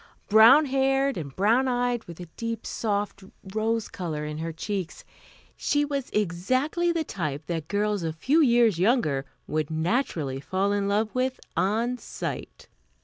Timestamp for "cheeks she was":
4.51-6.09